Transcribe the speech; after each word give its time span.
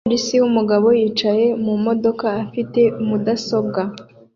Umupolisi 0.03 0.35
wumugabo 0.43 0.87
yicaye 0.99 1.45
mumodoka 1.63 2.29
ifite 2.45 2.81
mudasobwa 3.07 3.81